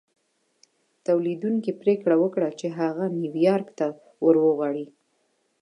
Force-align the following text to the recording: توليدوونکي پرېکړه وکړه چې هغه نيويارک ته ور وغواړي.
توليدوونکي 1.05 1.71
پرېکړه 1.81 2.15
وکړه 2.19 2.49
چې 2.59 2.67
هغه 2.79 3.05
نيويارک 3.21 3.67
ته 3.79 3.87
ور 4.23 4.35
وغواړي. 4.39 4.85